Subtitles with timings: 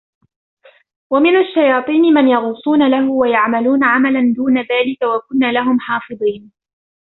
[1.13, 6.51] وَمِنَ الشَّيَاطِينِ مَنْ يَغُوصُونَ لَهُ وَيَعْمَلُونَ عَمَلًا دُونَ ذَلِكَ وَكُنَّا لَهُمْ حَافِظِينَ